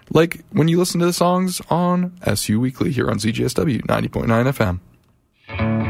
Like 0.09 0.41
when 0.51 0.67
you 0.67 0.79
listen 0.79 0.99
to 1.01 1.05
the 1.05 1.13
songs 1.13 1.61
on 1.69 2.17
SU 2.25 2.59
Weekly 2.59 2.91
here 2.91 3.09
on 3.09 3.19
CJSW 3.19 3.81
90.9 3.81 4.79
FM. 5.49 5.86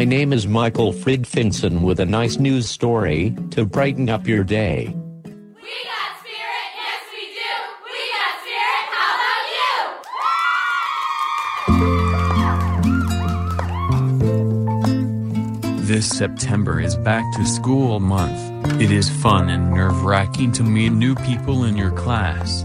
My 0.00 0.06
name 0.06 0.32
is 0.32 0.46
Michael 0.46 0.94
Fridfinson 0.94 1.82
with 1.82 2.00
a 2.00 2.06
nice 2.06 2.38
news 2.38 2.70
story 2.70 3.36
to 3.50 3.66
brighten 3.66 4.08
up 4.08 4.26
your 4.26 4.42
day. 4.42 4.86
We 4.86 5.32
got 5.84 6.16
spirit, 6.20 6.70
yes 6.74 7.04
we 7.12 7.20
do. 7.36 7.52
We 7.84 8.00
got 8.16 8.40
spirit, 8.40 8.84
how 8.96 9.12
about 9.20 9.44
you? 15.76 15.86
This 15.86 16.08
September 16.08 16.80
is 16.80 16.96
back 16.96 17.30
to 17.36 17.44
school 17.44 18.00
month. 18.00 18.80
It 18.80 18.90
is 18.90 19.10
fun 19.10 19.50
and 19.50 19.70
nerve 19.70 20.02
wracking 20.02 20.52
to 20.52 20.62
meet 20.62 20.92
new 20.92 21.14
people 21.14 21.64
in 21.64 21.76
your 21.76 21.90
class. 21.90 22.64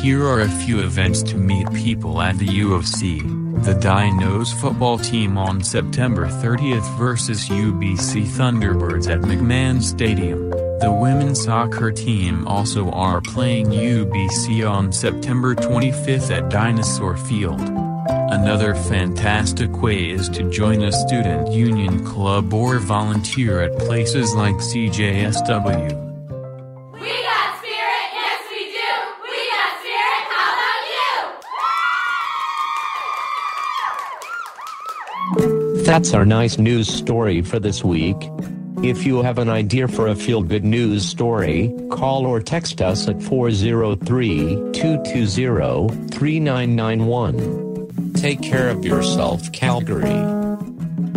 Here 0.00 0.24
are 0.24 0.40
a 0.40 0.48
few 0.48 0.80
events 0.80 1.22
to 1.24 1.36
meet 1.36 1.70
people 1.74 2.22
at 2.22 2.38
the 2.38 2.46
U 2.46 2.72
of 2.72 2.88
C. 2.88 3.20
The 3.62 3.74
Dinos 3.74 4.52
football 4.52 4.98
team 4.98 5.38
on 5.38 5.62
September 5.62 6.26
30th 6.26 6.98
versus 6.98 7.48
UBC 7.48 8.24
Thunderbirds 8.24 9.08
at 9.08 9.20
McMahon 9.20 9.80
Stadium. 9.80 10.50
The 10.80 10.90
women's 10.90 11.44
soccer 11.44 11.92
team 11.92 12.48
also 12.48 12.90
are 12.90 13.20
playing 13.20 13.66
UBC 13.66 14.68
on 14.68 14.90
September 14.90 15.54
25th 15.54 16.36
at 16.36 16.50
Dinosaur 16.50 17.16
Field. 17.16 17.60
Another 17.60 18.74
fantastic 18.74 19.80
way 19.80 20.10
is 20.10 20.28
to 20.30 20.50
join 20.50 20.82
a 20.82 20.90
student 20.90 21.52
union 21.52 22.04
club 22.04 22.52
or 22.52 22.80
volunteer 22.80 23.60
at 23.60 23.78
places 23.78 24.34
like 24.34 24.56
CJSW. 24.56 26.11
That's 35.92 36.14
our 36.14 36.24
nice 36.24 36.56
news 36.56 36.88
story 36.88 37.42
for 37.42 37.58
this 37.58 37.84
week. 37.84 38.16
If 38.82 39.04
you 39.04 39.20
have 39.20 39.36
an 39.36 39.50
idea 39.50 39.88
for 39.88 40.08
a 40.08 40.14
feel 40.14 40.42
good 40.42 40.64
news 40.64 41.06
story, 41.06 41.70
call 41.90 42.24
or 42.24 42.40
text 42.40 42.80
us 42.80 43.06
at 43.08 43.22
403 43.22 44.72
220 44.72 46.08
3991. 46.08 48.14
Take 48.14 48.40
care 48.40 48.70
of 48.70 48.86
yourself, 48.86 49.52
Calgary. 49.52 50.16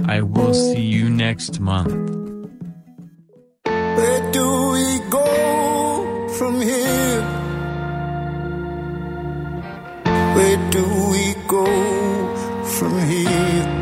I 0.09 0.19
will 0.19 0.53
see 0.53 0.81
you 0.81 1.09
next 1.09 1.61
month. 1.61 1.93
Where 3.63 4.31
do 4.33 4.71
we 4.73 4.99
go 5.09 6.27
from 6.37 6.59
here? 6.59 7.21
Where 10.35 10.69
do 10.69 10.83
we 11.11 11.33
go 11.47 11.65
from 12.65 12.99
here? 13.07 13.74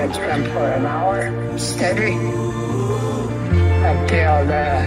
To 0.00 0.06
a 0.06 0.36
beat 0.38 0.50
for 0.52 0.66
an 0.66 0.86
hour 0.86 1.58
steady 1.58 2.12
until 3.84 4.46
the, 4.46 4.86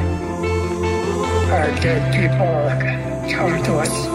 our 1.52 1.70
dead 1.82 2.04
people 2.16 3.32
come 3.32 3.64
to 3.64 3.78
us. 3.78 4.13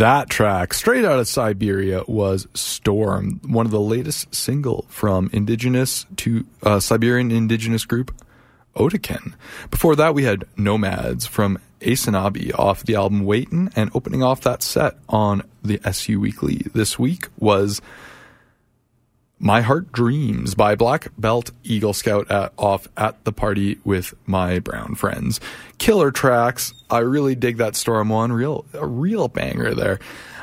That 0.00 0.30
track, 0.30 0.72
straight 0.72 1.04
out 1.04 1.18
of 1.18 1.28
Siberia, 1.28 2.04
was 2.08 2.48
Storm, 2.54 3.38
one 3.44 3.66
of 3.66 3.70
the 3.70 3.78
latest 3.78 4.34
single 4.34 4.86
from 4.88 5.28
indigenous 5.30 6.06
to 6.16 6.46
uh, 6.62 6.80
Siberian 6.80 7.30
indigenous 7.30 7.84
group 7.84 8.10
Otyken. 8.74 9.34
Before 9.70 9.94
that, 9.96 10.14
we 10.14 10.24
had 10.24 10.46
Nomads 10.56 11.26
from 11.26 11.58
Aysanabee 11.82 12.58
off 12.58 12.82
the 12.82 12.94
album 12.94 13.26
Waitin', 13.26 13.70
and 13.76 13.90
opening 13.94 14.22
off 14.22 14.40
that 14.40 14.62
set 14.62 14.96
on 15.06 15.42
the 15.62 15.78
SU 15.84 16.18
Weekly 16.18 16.64
this 16.72 16.98
week 16.98 17.28
was 17.38 17.82
My 19.42 19.62
Heart 19.62 19.90
Dreams 19.92 20.54
by 20.54 20.74
Black 20.74 21.10
Belt 21.16 21.50
Eagle 21.64 21.94
Scout 21.94 22.30
at, 22.30 22.52
off 22.58 22.86
at 22.98 23.24
the 23.24 23.32
party 23.32 23.78
with 23.84 24.12
my 24.26 24.58
brown 24.58 24.94
friends. 24.94 25.40
Killer 25.78 26.10
tracks. 26.10 26.74
I 26.90 26.98
really 26.98 27.34
dig 27.34 27.56
that 27.56 27.74
Storm 27.74 28.10
one. 28.10 28.32
Real, 28.32 28.66
a 28.74 28.86
real 28.86 29.28
banger 29.28 29.74
there. 29.74 29.98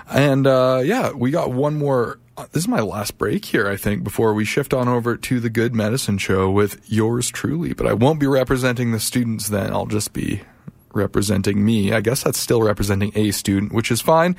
And 0.10 0.48
uh, 0.48 0.82
yeah, 0.84 1.12
we 1.12 1.30
got 1.30 1.52
one 1.52 1.78
more. 1.78 2.18
uh, 2.38 2.48
This 2.52 2.64
is 2.64 2.68
my 2.68 2.80
last 2.80 3.20
break 3.20 3.46
here, 3.46 3.68
I 3.68 3.76
think, 3.78 4.04
before 4.04 4.34
we 4.34 4.46
shift 4.46 4.74
on 4.74 4.88
over 4.88 5.16
to 5.16 5.40
the 5.40 5.50
Good 5.52 5.76
Medicine 5.76 6.18
Show 6.18 6.50
with 6.50 6.82
yours 6.92 7.30
truly. 7.30 7.74
But 7.74 7.86
I 7.86 7.94
won't 7.94 8.20
be 8.20 8.26
representing 8.28 8.94
the 8.94 9.00
students 9.00 9.50
then. 9.50 9.74
I'll 9.74 9.86
just 9.86 10.12
be 10.12 10.42
representing 10.92 11.64
me. 11.64 11.94
I 11.94 12.02
guess 12.02 12.24
that's 12.24 12.40
still 12.40 12.64
representing 12.64 13.12
a 13.14 13.30
student, 13.30 13.74
which 13.74 13.92
is 13.92 14.02
fine. 14.02 14.36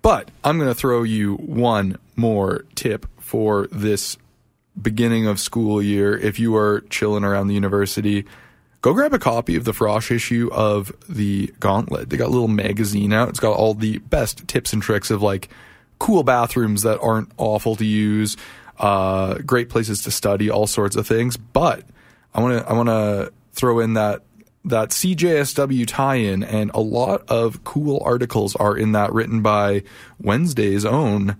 But 0.00 0.30
I'm 0.42 0.56
going 0.56 0.70
to 0.70 0.74
throw 0.74 1.02
you 1.02 1.34
one 1.34 1.98
more 2.16 2.64
tip 2.74 3.04
for 3.30 3.68
this 3.70 4.18
beginning 4.82 5.28
of 5.28 5.38
school 5.38 5.80
year. 5.80 6.18
If 6.18 6.40
you 6.40 6.56
are 6.56 6.80
chilling 6.90 7.22
around 7.22 7.46
the 7.46 7.54
university, 7.54 8.24
go 8.82 8.92
grab 8.92 9.14
a 9.14 9.20
copy 9.20 9.54
of 9.54 9.64
the 9.64 9.70
Frosh 9.70 10.10
issue 10.10 10.50
of 10.52 10.92
the 11.08 11.54
Gauntlet. 11.60 12.10
They 12.10 12.16
got 12.16 12.26
a 12.26 12.32
little 12.32 12.48
magazine 12.48 13.12
out. 13.12 13.28
It's 13.28 13.38
got 13.38 13.56
all 13.56 13.74
the 13.74 13.98
best 13.98 14.48
tips 14.48 14.72
and 14.72 14.82
tricks 14.82 15.12
of 15.12 15.22
like 15.22 15.48
cool 16.00 16.24
bathrooms 16.24 16.82
that 16.82 16.98
aren't 16.98 17.30
awful 17.36 17.76
to 17.76 17.84
use, 17.84 18.36
uh, 18.80 19.34
great 19.46 19.68
places 19.68 20.02
to 20.02 20.10
study, 20.10 20.50
all 20.50 20.66
sorts 20.66 20.96
of 20.96 21.06
things. 21.06 21.36
But 21.36 21.84
I 22.34 22.40
want 22.40 22.58
to 22.58 22.68
I 22.68 22.72
want 22.72 22.88
to 22.88 23.32
throw 23.52 23.78
in 23.78 23.94
that 23.94 24.22
that 24.64 24.88
CJSW 24.88 25.86
tie-in, 25.86 26.42
and 26.42 26.72
a 26.74 26.80
lot 26.80 27.22
of 27.28 27.62
cool 27.62 28.02
articles 28.04 28.56
are 28.56 28.76
in 28.76 28.90
that, 28.92 29.12
written 29.12 29.40
by 29.40 29.84
Wednesday's 30.18 30.84
own 30.84 31.36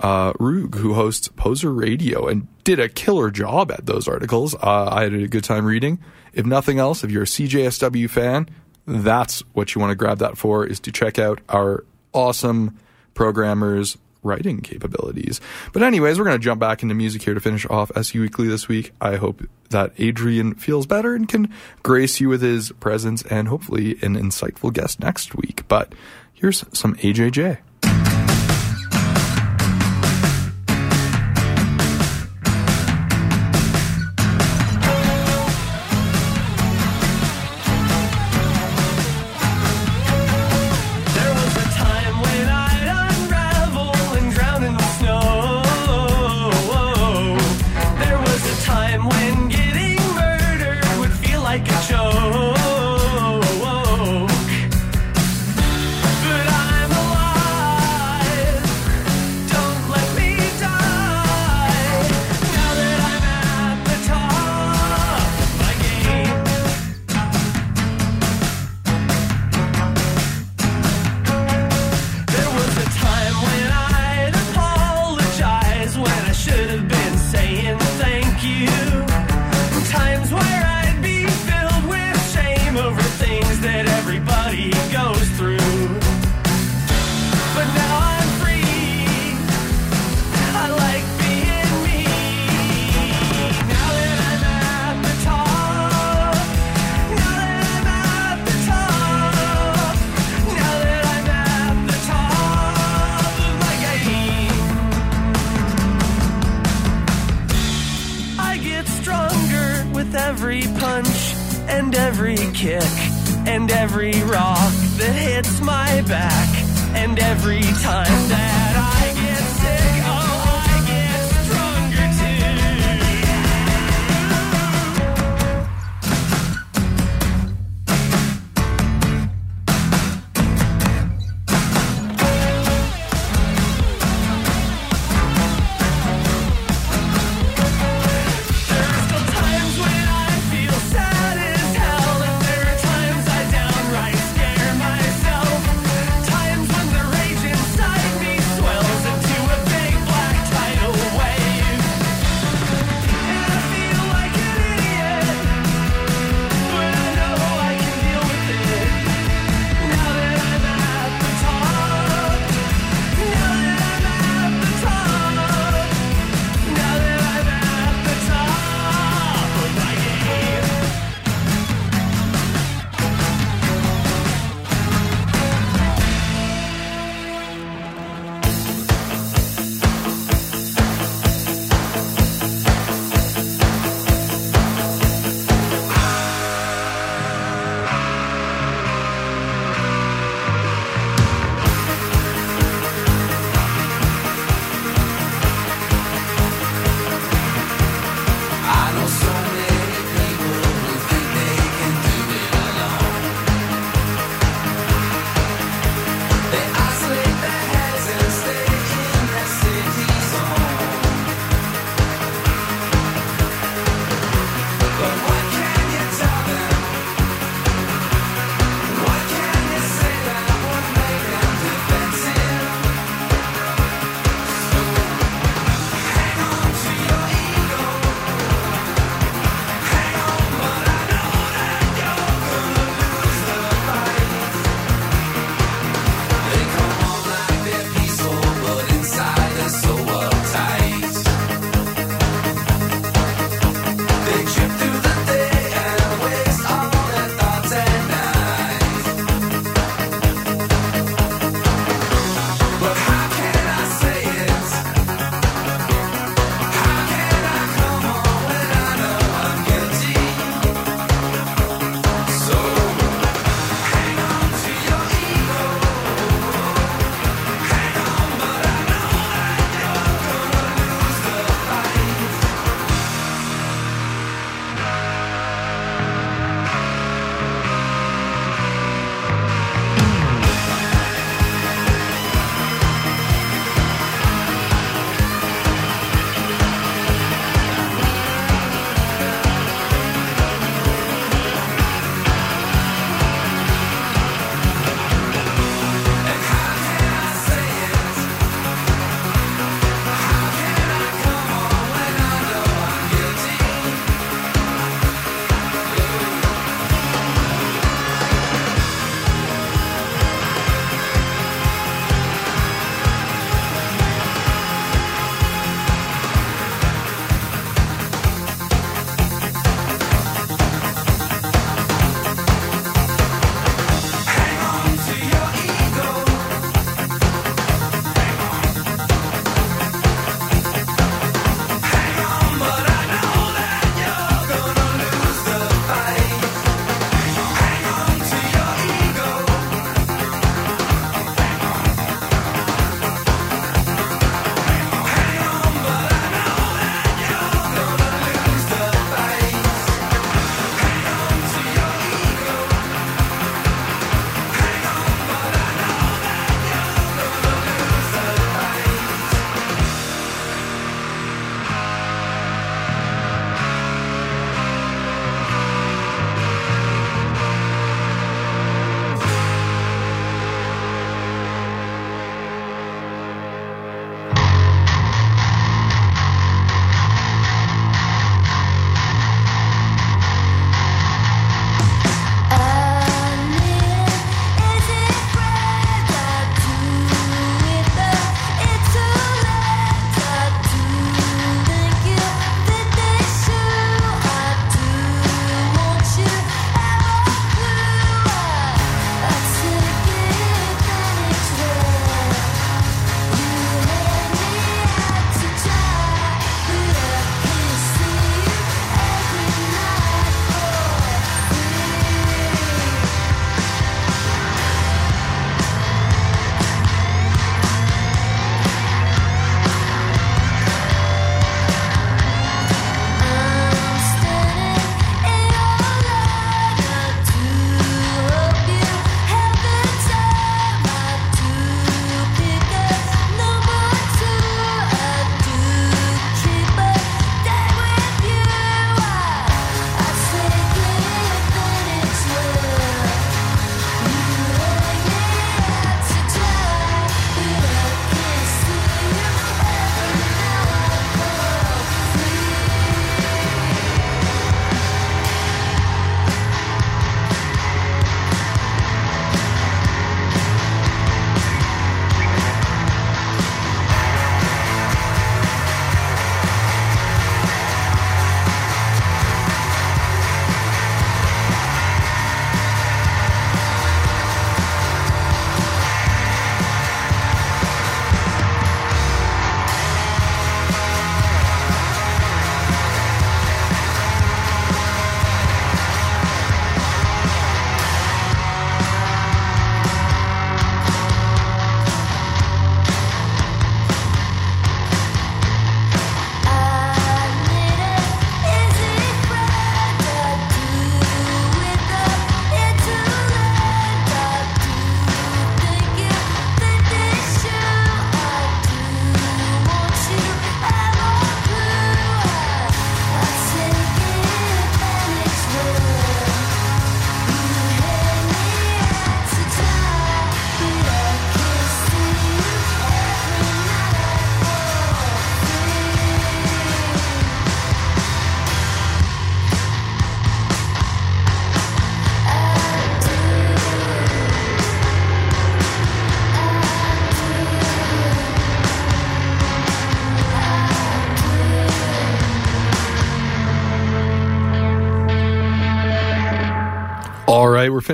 uh, 0.00 0.32
Rug, 0.38 0.74
who 0.76 0.94
hosts 0.94 1.28
Poser 1.28 1.72
Radio, 1.72 2.26
and 2.26 2.48
did 2.64 2.80
a 2.80 2.88
killer 2.88 3.30
job 3.30 3.70
at 3.70 3.86
those 3.86 4.08
articles. 4.08 4.54
Uh, 4.54 4.88
I 4.90 5.04
had 5.04 5.14
a 5.14 5.28
good 5.28 5.44
time 5.44 5.64
reading. 5.64 5.98
if 6.32 6.46
nothing 6.46 6.78
else, 6.78 7.04
if 7.04 7.10
you're 7.10 7.24
a 7.24 7.26
CJSW 7.26 8.08
fan, 8.08 8.48
that's 8.86 9.40
what 9.52 9.74
you 9.74 9.80
want 9.80 9.90
to 9.90 9.96
grab 9.96 10.18
that 10.18 10.38
for 10.38 10.66
is 10.66 10.80
to 10.80 10.92
check 10.92 11.18
out 11.18 11.40
our 11.48 11.84
awesome 12.12 12.78
programmers 13.14 13.98
writing 14.22 14.60
capabilities. 14.60 15.40
But 15.72 15.82
anyways, 15.82 16.18
we're 16.18 16.24
going 16.24 16.38
to 16.38 16.44
jump 16.44 16.60
back 16.60 16.82
into 16.82 16.94
music 16.94 17.22
here 17.22 17.34
to 17.34 17.40
finish 17.40 17.66
off 17.70 17.90
SU 17.96 18.20
Weekly 18.20 18.48
this 18.48 18.68
week. 18.68 18.92
I 19.00 19.16
hope 19.16 19.42
that 19.70 19.92
Adrian 19.98 20.54
feels 20.54 20.86
better 20.86 21.14
and 21.14 21.28
can 21.28 21.52
grace 21.82 22.20
you 22.20 22.28
with 22.28 22.42
his 22.42 22.72
presence 22.72 23.22
and 23.22 23.48
hopefully 23.48 23.92
an 24.02 24.16
insightful 24.16 24.72
guest 24.72 25.00
next 25.00 25.34
week. 25.34 25.66
But 25.68 25.94
here's 26.34 26.64
some 26.72 26.96
AJJ. 26.96 27.58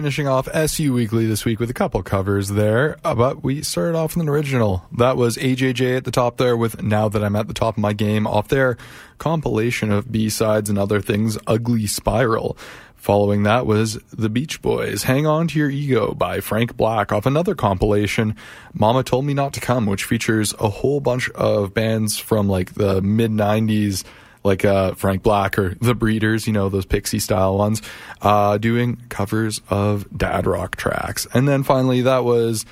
Finishing 0.06 0.28
off 0.28 0.46
SU 0.54 0.92
Weekly 0.92 1.26
this 1.26 1.44
week 1.44 1.58
with 1.58 1.68
a 1.68 1.74
couple 1.74 2.00
covers 2.00 2.50
there, 2.50 2.96
uh, 3.02 3.12
but 3.12 3.42
we 3.42 3.60
started 3.60 3.98
off 3.98 4.14
with 4.14 4.22
an 4.22 4.28
original. 4.28 4.86
That 4.96 5.16
was 5.16 5.36
AJJ 5.36 5.96
at 5.96 6.04
the 6.04 6.12
top 6.12 6.36
there 6.36 6.56
with 6.56 6.80
Now 6.80 7.08
That 7.08 7.24
I'm 7.24 7.34
at 7.34 7.48
the 7.48 7.54
Top 7.54 7.74
of 7.76 7.80
My 7.80 7.92
Game 7.92 8.24
off 8.24 8.46
their 8.46 8.76
compilation 9.18 9.90
of 9.90 10.12
B-sides 10.12 10.70
and 10.70 10.78
other 10.78 11.00
things, 11.00 11.38
Ugly 11.48 11.88
Spiral. 11.88 12.56
Following 12.94 13.42
that 13.42 13.66
was 13.66 13.94
The 14.12 14.28
Beach 14.28 14.62
Boys, 14.62 15.02
Hang 15.02 15.26
On 15.26 15.48
to 15.48 15.58
Your 15.58 15.70
Ego 15.70 16.14
by 16.14 16.38
Frank 16.38 16.76
Black 16.76 17.10
off 17.10 17.26
another 17.26 17.56
compilation, 17.56 18.36
Mama 18.74 19.02
Told 19.02 19.24
Me 19.24 19.34
Not 19.34 19.54
to 19.54 19.60
Come, 19.60 19.86
which 19.86 20.04
features 20.04 20.54
a 20.60 20.68
whole 20.68 21.00
bunch 21.00 21.28
of 21.30 21.74
bands 21.74 22.16
from 22.16 22.48
like 22.48 22.74
the 22.74 23.02
mid 23.02 23.32
90s, 23.32 24.04
like 24.46 24.64
uh, 24.64 24.94
Frank 24.94 25.22
Black 25.22 25.58
or 25.58 25.74
The 25.80 25.94
Breeders, 25.94 26.46
you 26.46 26.52
know, 26.52 26.68
those 26.68 26.86
Pixie 26.86 27.18
style 27.18 27.58
ones, 27.58 27.82
uh, 28.22 28.58
doing 28.58 29.02
covers 29.08 29.60
of 29.68 30.06
dad 30.16 30.46
rock 30.46 30.76
tracks. 30.76 31.26
And 31.34 31.46
then 31.46 31.62
finally, 31.62 32.02
that 32.02 32.24
was 32.24 32.64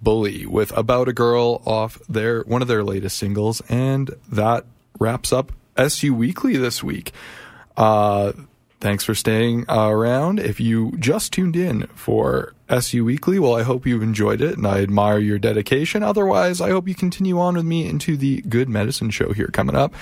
Bully 0.00 0.46
with 0.46 0.76
About 0.76 1.08
a 1.08 1.12
Girl 1.12 1.62
off 1.66 1.98
their 2.08 2.42
one 2.42 2.62
of 2.62 2.68
their 2.68 2.84
latest 2.84 3.18
singles, 3.18 3.60
and 3.68 4.10
that 4.30 4.64
wraps 4.98 5.32
up 5.32 5.52
SU 5.76 6.14
Weekly 6.14 6.56
this 6.56 6.82
week. 6.82 7.12
Uh, 7.76 8.32
thanks 8.80 9.04
for 9.04 9.14
staying 9.14 9.64
around. 9.68 10.38
If 10.38 10.60
you 10.60 10.92
just 10.98 11.32
tuned 11.32 11.56
in 11.56 11.86
for 11.88 12.54
SU 12.68 13.04
Weekly, 13.04 13.38
well, 13.38 13.54
I 13.54 13.62
hope 13.62 13.86
you 13.86 14.00
enjoyed 14.02 14.40
it 14.40 14.56
and 14.56 14.66
I 14.66 14.80
admire 14.80 15.18
your 15.18 15.38
dedication. 15.38 16.02
Otherwise, 16.02 16.60
I 16.60 16.70
hope 16.70 16.88
you 16.88 16.94
continue 16.94 17.38
on 17.38 17.54
with 17.54 17.64
me 17.64 17.88
into 17.88 18.16
the 18.16 18.42
Good 18.42 18.68
Medicine 18.68 19.10
Show 19.10 19.32
here 19.32 19.48
coming 19.48 19.76
up. 19.76 19.94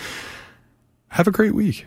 Have 1.14 1.28
a 1.28 1.30
great 1.30 1.54
week. 1.54 1.86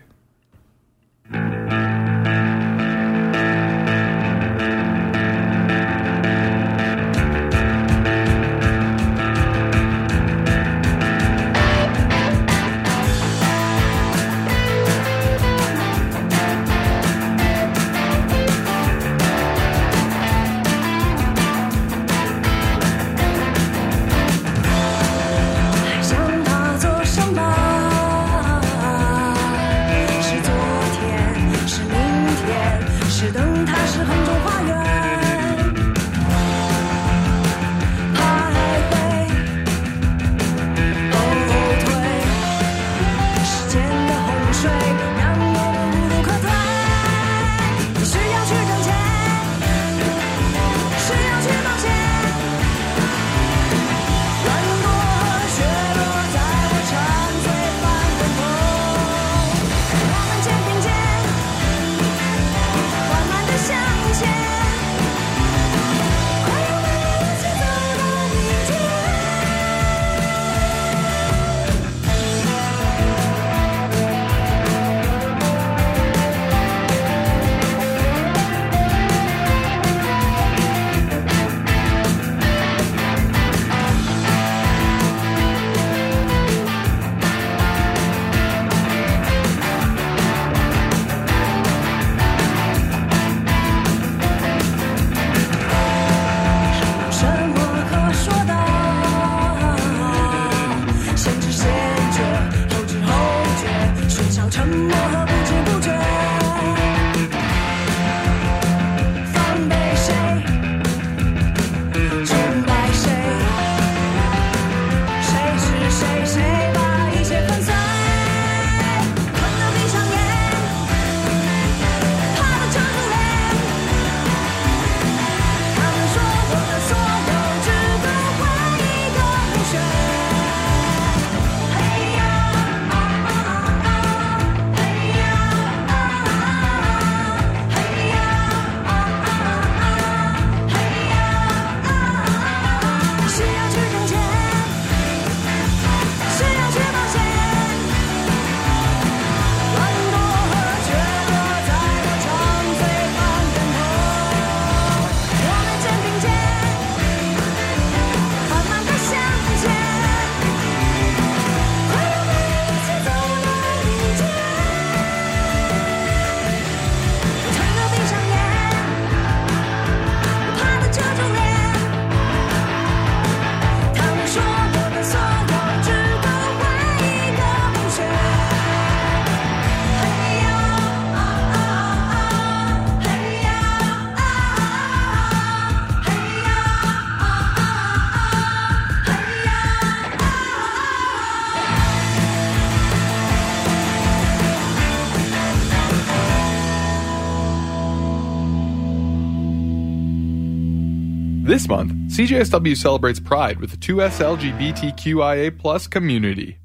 CJSW 202.17 202.75
celebrates 202.75 203.19
Pride 203.19 203.59
with 203.59 203.69
the 203.69 203.77
2S 203.77 204.23
LGBTQIA 204.23 205.55
plus 205.55 205.85
community. 205.85 206.57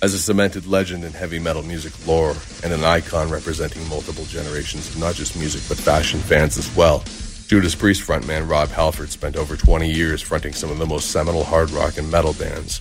As 0.00 0.14
a 0.14 0.18
cemented 0.20 0.64
legend 0.64 1.02
in 1.02 1.12
heavy 1.12 1.40
metal 1.40 1.64
music 1.64 1.92
lore 2.06 2.36
and 2.62 2.72
an 2.72 2.84
icon 2.84 3.30
representing 3.30 3.84
multiple 3.88 4.24
generations 4.26 4.90
of 4.90 5.00
not 5.00 5.16
just 5.16 5.36
music 5.36 5.62
but 5.68 5.76
fashion 5.76 6.20
fans 6.20 6.56
as 6.56 6.72
well, 6.76 7.02
Judas 7.48 7.74
Priest 7.74 8.06
frontman 8.06 8.48
Rob 8.48 8.68
Halford 8.68 9.10
spent 9.10 9.34
over 9.34 9.56
20 9.56 9.90
years 9.90 10.22
fronting 10.22 10.52
some 10.52 10.70
of 10.70 10.78
the 10.78 10.86
most 10.86 11.10
seminal 11.10 11.42
hard 11.42 11.72
rock 11.72 11.98
and 11.98 12.08
metal 12.08 12.34
bands, 12.34 12.80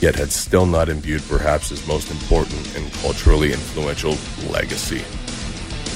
yet 0.00 0.14
had 0.14 0.32
still 0.32 0.64
not 0.64 0.88
imbued 0.88 1.20
perhaps 1.28 1.68
his 1.68 1.86
most 1.86 2.10
important 2.10 2.74
and 2.74 2.90
culturally 2.94 3.52
influential 3.52 4.16
legacy. 4.50 5.04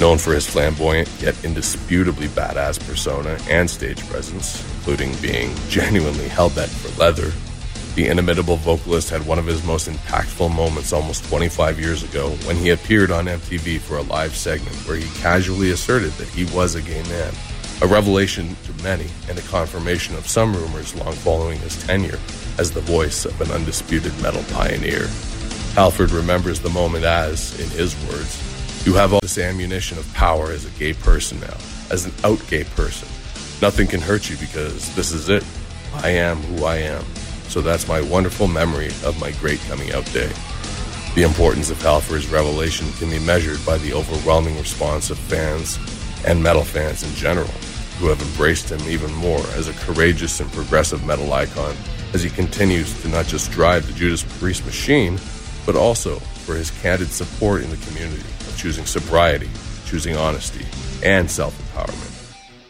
Known 0.01 0.17
for 0.17 0.33
his 0.33 0.47
flamboyant 0.47 1.11
yet 1.21 1.37
indisputably 1.45 2.29
badass 2.29 2.81
persona 2.87 3.39
and 3.51 3.69
stage 3.69 4.01
presence, 4.09 4.65
including 4.77 5.15
being 5.17 5.55
genuinely 5.69 6.27
hellbent 6.27 6.69
for 6.69 6.99
leather, 6.99 7.31
The 7.97 8.07
inimitable 8.07 8.57
vocalist 8.57 9.11
had 9.11 9.27
one 9.27 9.39
of 9.39 9.47
his 9.47 9.65
most 9.65 9.89
impactful 9.89 10.55
moments 10.55 10.93
almost 10.93 11.25
25 11.25 11.81
years 11.81 12.05
ago 12.05 12.31
when 12.45 12.57
he 12.57 12.71
appeared 12.71 13.11
on 13.11 13.27
MTV 13.27 13.81
for 13.81 13.99
a 13.99 14.03
live 14.03 14.37
segment 14.37 14.77
where 14.87 14.97
he 14.97 15.21
casually 15.21 15.73
asserted 15.73 16.13
that 16.13 16.29
he 16.29 16.45
was 16.57 16.77
a 16.77 16.83
gay 16.83 17.03
man. 17.03 17.33
A 17.83 17.89
revelation 17.89 18.57
to 18.65 18.85
many 18.85 19.09
and 19.29 19.39
a 19.39 19.43
confirmation 19.43 20.15
of 20.15 20.29
some 20.29 20.55
rumors 20.55 20.95
long 20.95 21.13
following 21.13 21.59
his 21.59 21.83
tenure 21.85 22.19
as 22.59 22.71
the 22.71 22.81
voice 22.81 23.25
of 23.25 23.41
an 23.41 23.51
undisputed 23.51 24.13
metal 24.23 24.45
pioneer. 24.53 25.09
Halford 25.75 26.13
remembers 26.13 26.61
the 26.61 26.71
moment 26.71 27.05
as, 27.05 27.59
in 27.59 27.69
his 27.71 27.97
words, 28.07 28.50
you 28.85 28.95
have 28.95 29.13
all 29.13 29.21
this 29.21 29.37
ammunition 29.37 29.99
of 29.99 30.13
power 30.15 30.51
as 30.51 30.65
a 30.65 30.71
gay 30.79 30.95
person 30.95 31.39
now, 31.41 31.57
as 31.91 32.07
an 32.07 32.13
out 32.25 32.43
gay 32.49 32.65
person. 32.65 33.07
Nothing 33.61 33.87
can 33.87 34.01
hurt 34.01 34.31
you 34.31 34.37
because 34.39 34.95
this 34.95 35.13
is 35.13 35.29
it. 35.29 35.45
I 35.97 36.11
am 36.11 36.37
who 36.37 36.65
I 36.65 36.77
am. 36.77 37.05
So 37.49 37.61
that's 37.61 37.89
my 37.89 38.01
wonderful 38.01 38.49
memory 38.49 38.89
of 39.05 39.21
my 39.21 39.33
great 39.33 39.61
coming 39.69 39.93
out 39.93 40.07
day. 40.13 40.33
The 41.15 41.25
importance 41.25 41.71
of 41.71 41.83
Halford's 41.83 42.29
revelation 42.29 42.91
can 42.93 43.11
be 43.11 43.19
measured 43.19 43.65
by 43.67 43.77
the 43.79 43.93
overwhelming 43.93 44.57
response 44.57 45.11
of 45.11 45.19
fans 45.19 45.79
and 46.27 46.43
metal 46.43 46.65
fans 46.65 47.03
in 47.03 47.15
general, 47.15 47.49
who 47.99 48.07
have 48.07 48.23
embraced 48.23 48.71
him 48.71 48.81
even 48.89 49.13
more 49.15 49.45
as 49.57 49.69
a 49.69 49.75
courageous 49.75 50.41
and 50.41 50.51
progressive 50.53 51.05
metal 51.05 51.31
icon 51.33 51.77
as 52.15 52.23
he 52.23 52.31
continues 52.31 52.99
to 53.03 53.09
not 53.09 53.27
just 53.27 53.51
drive 53.51 53.87
the 53.87 53.93
Judas 53.93 54.23
Priest 54.39 54.65
machine, 54.65 55.19
but 55.67 55.77
also 55.77 56.19
for 56.19 56.55
his 56.55 56.71
candid 56.81 57.09
support 57.09 57.63
in 57.63 57.71
the 57.71 57.77
community 57.89 58.25
choosing 58.61 58.85
sobriety, 58.85 59.49
choosing 59.87 60.17
honesty, 60.17 60.67
and 61.03 61.31
self 61.31 61.57
empowerment. 61.73 62.11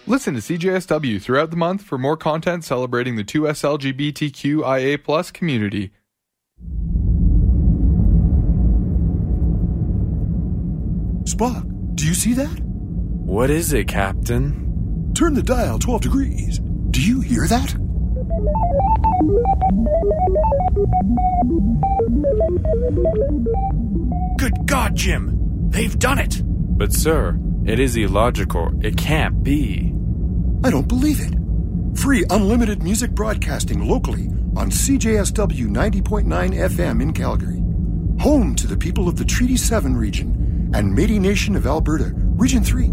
Listen 0.06 0.34
to 0.34 0.40
CJSW 0.40 1.20
throughout 1.20 1.50
the 1.50 1.56
month 1.56 1.82
for 1.82 1.98
more 1.98 2.16
content 2.16 2.64
celebrating 2.64 3.16
the 3.16 3.24
2S 3.24 3.62
LGBTQIA 3.62 5.02
plus 5.02 5.30
community. 5.30 5.90
Spock, 11.24 11.96
do 11.96 12.06
you 12.06 12.14
see 12.14 12.34
that? 12.34 12.60
What 12.60 13.50
is 13.50 13.72
it, 13.72 13.88
Captain? 13.88 15.12
Turn 15.14 15.34
the 15.34 15.42
dial 15.42 15.78
12 15.78 16.00
degrees. 16.00 16.58
Do 16.90 17.02
you 17.02 17.20
hear 17.20 17.46
that? 17.46 17.74
Good 24.38 24.66
God, 24.66 24.96
Jim! 24.96 25.39
They've 25.70 25.98
done 25.98 26.18
it! 26.18 26.42
But, 26.44 26.92
sir, 26.92 27.38
it 27.64 27.78
is 27.78 27.96
illogical. 27.96 28.72
It 28.82 28.96
can't 28.96 29.42
be. 29.44 29.94
I 30.64 30.70
don't 30.70 30.88
believe 30.88 31.20
it. 31.20 31.34
Free 31.96 32.24
unlimited 32.28 32.82
music 32.82 33.12
broadcasting 33.12 33.86
locally 33.86 34.26
on 34.56 34.70
CJSW 34.70 35.68
90.9 35.68 36.24
FM 36.26 37.00
in 37.00 37.12
Calgary. 37.12 37.62
Home 38.20 38.56
to 38.56 38.66
the 38.66 38.76
people 38.76 39.08
of 39.08 39.16
the 39.16 39.24
Treaty 39.24 39.56
7 39.56 39.96
region 39.96 40.70
and 40.74 40.96
Métis 40.96 41.20
Nation 41.20 41.54
of 41.54 41.66
Alberta, 41.66 42.12
Region 42.14 42.64
3. 42.64 42.90